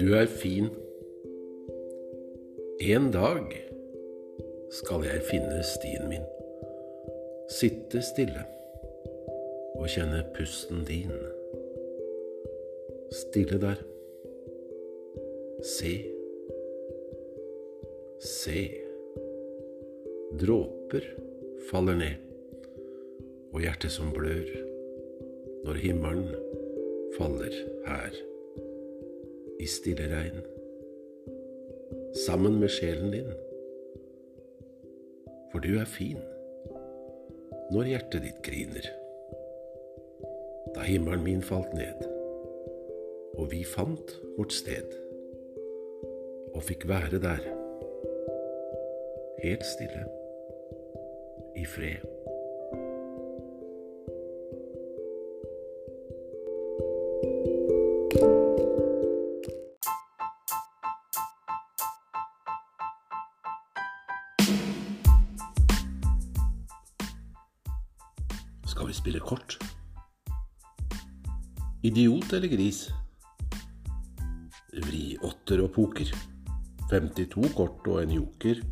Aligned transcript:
Du 0.00 0.14
er 0.16 0.26
fin. 0.26 0.70
En 2.80 3.10
dag 3.12 3.50
skal 4.72 5.02
jeg 5.04 5.26
finne 5.26 5.58
stien 5.68 6.06
min. 6.08 6.22
Sitte 7.52 8.00
stille 8.06 8.46
og 9.76 9.84
kjenne 9.92 10.22
pusten 10.38 10.86
din. 10.88 11.12
Stille 13.12 13.60
der. 13.60 13.84
Se. 15.74 15.92
Se. 18.24 18.64
Dråper 20.40 21.12
faller 21.68 22.00
ned, 22.00 22.16
og 23.52 23.60
hjertet 23.68 23.92
som 24.00 24.16
blør 24.16 24.48
når 25.68 25.84
himmelen 25.84 26.32
faller 27.20 27.62
her 27.84 28.20
i 29.60 29.66
stille 29.68 30.08
regn, 30.08 30.40
sammen 32.16 32.56
med 32.60 32.72
sjelen 32.72 33.12
din. 33.12 33.30
For 35.52 35.62
du 35.62 35.74
er 35.78 35.88
fin 35.88 36.20
når 37.70 37.90
hjertet 37.92 38.24
ditt 38.24 38.40
griner. 38.46 38.86
Da 40.74 40.86
himmelen 40.86 41.22
min 41.26 41.42
falt 41.44 41.74
ned, 41.76 42.02
og 43.38 43.50
vi 43.52 43.62
fant 43.66 44.14
vårt 44.38 44.54
sted, 44.54 44.96
og 46.54 46.64
fikk 46.66 46.88
være 46.90 47.20
der, 47.22 47.44
helt 49.44 49.66
stille, 49.66 50.06
i 51.56 51.66
fred. 51.66 52.19
Skal 68.70 68.86
vi 68.86 68.94
spille 68.94 69.20
kort? 69.20 69.58
Idiot 71.82 72.32
eller 72.32 72.48
gris? 72.48 72.84
Vri 74.70 75.16
åtter 75.26 75.64
og 75.64 75.72
poker. 75.74 76.12
52 76.90 77.50
kort 77.56 77.88
og 77.90 77.98
en 78.04 78.14
joker. 78.14 78.62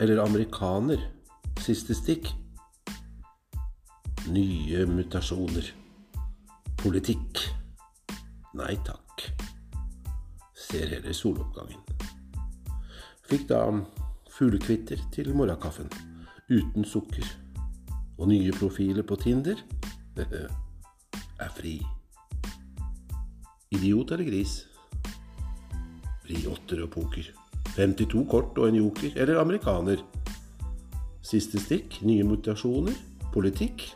Eller 0.00 0.20
amerikaner? 0.20 1.06
Siste 1.64 1.96
stikk? 1.96 2.28
Nye 4.28 4.84
mutasjoner. 4.90 5.72
Politikk? 6.84 7.40
Nei 8.60 8.74
takk. 8.84 9.24
Ser 10.68 10.92
heller 10.92 11.16
soloppgangen. 11.16 11.80
Fikk 13.24 13.48
da 13.48 13.64
fuglekvitter 14.36 15.00
til 15.16 15.32
morgenkaffen. 15.32 15.88
Uten 16.52 16.84
sukker 16.84 17.38
og 18.22 18.28
nye 18.30 18.54
profiler 18.54 19.02
på 19.02 19.18
Tinder 19.18 19.58
er 21.42 21.50
fri. 21.56 21.80
Idiot 23.74 24.12
eller 24.14 24.28
gris? 24.28 24.60
Fri 26.22 26.44
åtter 26.46 26.84
og 26.84 26.92
poker. 26.94 27.32
52 27.74 28.26
kort 28.30 28.58
og 28.60 28.68
en 28.68 28.78
joker, 28.78 29.14
eller 29.16 29.40
amerikaner. 29.40 30.02
Siste 31.24 31.60
stikk, 31.62 32.02
nye 32.06 32.26
mutasjoner, 32.28 32.94
politikk? 33.34 33.88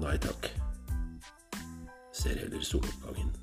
Nei 0.00 0.14
takk. 0.22 0.52
Ser 2.16 2.38
heller 2.44 2.62
soloppgangen. 2.64 3.34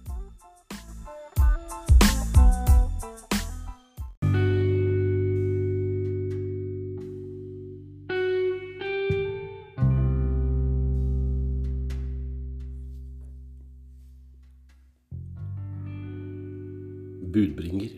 Budbringer. 17.33 17.95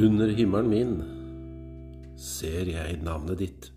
Under 0.00 0.30
himmelen 0.32 0.70
min 0.70 0.94
ser 2.20 2.70
jeg 2.70 3.02
navnet 3.04 3.42
ditt. 3.42 3.68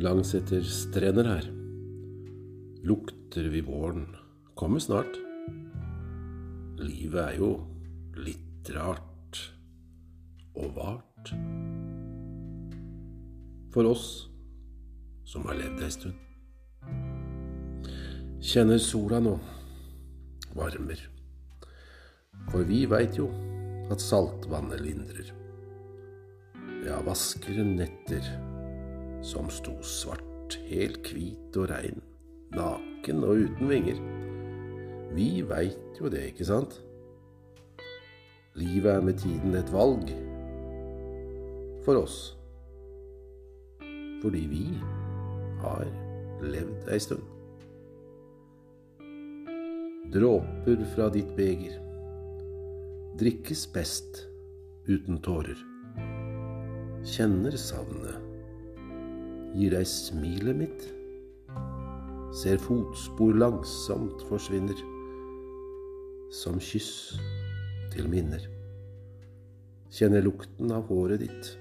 Langs 0.00 0.32
etter 0.38 0.64
strender 0.66 1.28
her 1.28 1.50
lukter 2.84 3.48
vi 3.48 3.60
våren 3.60 4.06
kommer 4.54 4.78
snart. 4.78 5.16
Livet 6.78 7.20
er 7.22 7.38
jo 7.38 7.50
litt 8.20 8.68
rart 8.76 9.40
og 10.54 10.74
vart. 10.76 11.32
For 13.74 13.88
oss 13.88 14.06
som 15.26 15.48
har 15.48 15.58
levd 15.58 15.82
ei 15.82 15.90
stund. 15.96 16.20
Kjenner 18.44 18.78
sola 18.78 19.22
nå 19.24 19.38
varmer. 20.54 21.00
For 22.50 22.66
vi 22.68 22.84
veit 22.90 23.18
jo 23.18 23.28
at 23.92 24.02
saltvannet 24.02 24.82
lindrer. 24.82 25.32
Ja, 26.84 27.00
vaskere 27.04 27.64
netter 27.64 28.26
som 29.24 29.48
sto 29.52 29.76
svart, 29.84 30.58
helt 30.68 31.08
hvit 31.14 31.56
og 31.56 31.70
rein, 31.72 32.02
naken 32.54 33.24
og 33.24 33.46
uten 33.46 33.70
vinger. 33.70 34.00
Vi 35.14 35.28
veit 35.48 36.00
jo 36.00 36.10
det, 36.12 36.26
ikke 36.32 36.48
sant? 36.48 36.80
Livet 38.54 38.92
er 38.92 39.04
med 39.04 39.18
tiden 39.18 39.56
et 39.58 39.72
valg 39.72 40.10
for 41.86 42.04
oss. 42.04 42.18
Fordi 44.22 44.44
vi 44.48 44.66
har 45.64 45.88
levd 46.44 46.92
ei 46.92 47.00
stund 47.02 47.33
dråper 50.12 50.84
fra 50.94 51.08
ditt 51.08 51.36
beger. 51.36 51.80
Drikkes 53.18 53.72
best 53.72 54.26
uten 54.86 55.18
tårer. 55.22 55.58
Kjenner 57.04 57.56
savnet. 57.56 58.20
Gir 59.54 59.76
deg 59.76 59.86
smilet 59.88 60.58
mitt. 60.58 60.86
Ser 62.34 62.58
fotspor 62.58 63.36
langsomt 63.38 64.24
forsvinner. 64.28 64.80
Som 66.34 66.58
kyss 66.58 67.14
til 67.94 68.10
minner. 68.10 68.42
Kjenner 69.94 70.24
lukten 70.26 70.72
av 70.74 70.88
håret 70.90 71.22
ditt. 71.22 71.52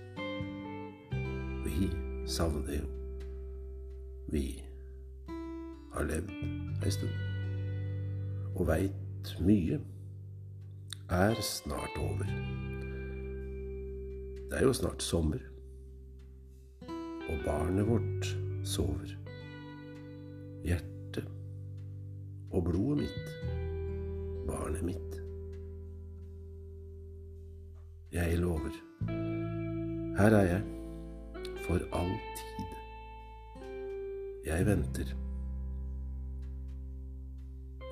Vi 1.68 1.92
savner 2.26 2.82
jo. 2.82 2.90
Vi 4.34 4.48
har 5.94 6.10
levd 6.10 6.34
ei 6.82 6.92
stund 6.96 7.33
og 8.56 8.68
veit 8.68 9.34
mye, 9.42 9.80
er 11.10 11.42
snart 11.42 11.98
over. 12.00 12.30
Det 14.50 14.60
er 14.60 14.66
jo 14.68 14.74
snart 14.74 15.04
sommer, 15.04 15.42
og 17.30 17.38
barnet 17.46 17.88
vårt 17.88 18.30
sover. 18.64 19.16
Hjertet 20.64 21.26
og 22.52 22.64
blodet 22.70 23.04
mitt, 23.04 23.34
barnet 24.48 24.86
mitt. 24.86 25.20
Jeg 28.14 28.38
lover, 28.38 28.78
her 30.18 30.38
er 30.38 30.46
jeg, 30.52 30.64
for 31.66 31.82
all 31.98 32.14
tid. 32.38 32.74
Jeg 34.46 34.66
venter. 34.66 35.23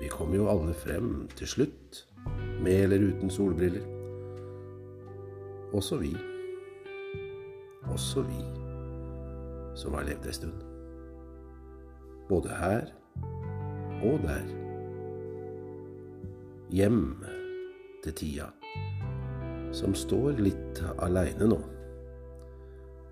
Vi 0.02 0.08
kommer 0.10 0.34
jo 0.36 0.48
alle 0.50 0.74
frem 0.74 1.28
til 1.38 1.46
slutt, 1.46 2.06
med 2.62 2.88
eller 2.88 3.04
uten 3.12 3.30
solbriller. 3.30 3.84
Også 5.72 5.96
vi. 5.96 6.10
Også 7.86 8.24
vi 8.26 8.40
som 9.78 9.94
har 9.94 10.06
levd 10.06 10.26
ei 10.26 10.34
stund. 10.34 10.64
Både 12.28 12.56
her 12.58 12.90
og 14.02 14.18
der. 14.24 14.50
Hjem 16.72 17.04
til 18.02 18.16
tida, 18.18 18.48
som 19.76 19.94
står 19.94 20.40
litt 20.42 20.82
aleine 20.98 21.46
nå, 21.52 21.60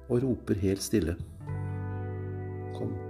og 0.08 0.24
roper 0.24 0.58
helt 0.64 0.82
stille. 0.82 1.14
Kom. 2.74 3.09